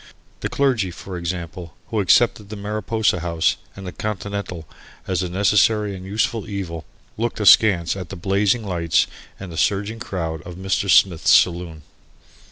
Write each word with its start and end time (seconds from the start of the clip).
The 0.39 0.49
clergy, 0.49 0.89
for 0.89 1.15
example, 1.15 1.75
who 1.89 1.99
accepted 1.99 2.49
the 2.49 2.55
Mariposa 2.55 3.19
House 3.19 3.57
and 3.75 3.85
the 3.85 3.91
Continental 3.91 4.67
as 5.05 5.21
a 5.21 5.29
necessary 5.29 5.95
and 5.95 6.03
useful 6.03 6.49
evil, 6.49 6.85
looked 7.19 7.39
askance 7.39 7.95
at 7.95 8.09
the 8.09 8.15
blazing 8.15 8.63
lights 8.65 9.05
and 9.39 9.51
the 9.51 9.57
surging 9.57 9.99
crowd 9.99 10.41
of 10.41 10.55
Mr. 10.55 10.89
Smith's 10.89 11.29
saloon. 11.29 11.83